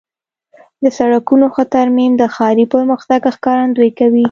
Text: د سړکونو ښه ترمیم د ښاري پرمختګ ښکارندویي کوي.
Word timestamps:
د 0.83 0.85
سړکونو 0.97 1.45
ښه 1.53 1.63
ترمیم 1.75 2.11
د 2.17 2.23
ښاري 2.35 2.65
پرمختګ 2.73 3.21
ښکارندویي 3.35 3.91
کوي. 3.99 4.19